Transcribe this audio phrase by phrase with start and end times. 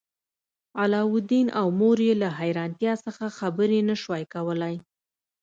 [0.81, 4.75] علاوالدین او مور یې له حیرانتیا څخه خبرې نشوای کولی.